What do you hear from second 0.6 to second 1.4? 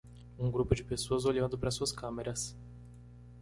de pessoas